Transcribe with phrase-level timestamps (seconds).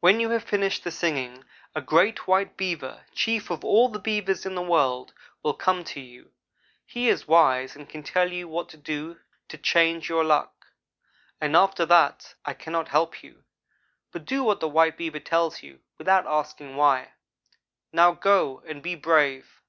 [0.00, 4.46] When you have finished the singing, a great white Beaver, chief of all the Beavers
[4.46, 6.32] in the world, will come to you.
[6.86, 9.18] He is wise and can tell you what to do
[9.48, 10.68] to change your luck.
[11.42, 13.44] After that I cannot help you;
[14.12, 17.12] but do what the white Beaver tells you, without asking why.
[17.92, 19.60] Now go, and be brave!'